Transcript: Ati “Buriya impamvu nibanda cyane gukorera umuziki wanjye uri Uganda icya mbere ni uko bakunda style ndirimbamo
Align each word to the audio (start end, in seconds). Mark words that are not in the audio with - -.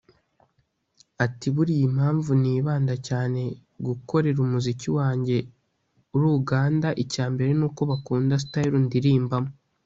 Ati 1.25 1.47
“Buriya 1.55 1.83
impamvu 1.89 2.31
nibanda 2.41 2.95
cyane 3.07 3.41
gukorera 3.85 4.39
umuziki 4.45 4.87
wanjye 4.97 5.37
uri 6.15 6.25
Uganda 6.39 6.87
icya 7.03 7.25
mbere 7.33 7.51
ni 7.59 7.63
uko 7.69 7.81
bakunda 7.91 8.35
style 8.45 8.77
ndirimbamo 8.87 9.51